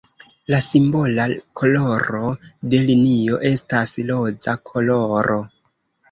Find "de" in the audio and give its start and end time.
2.73-2.79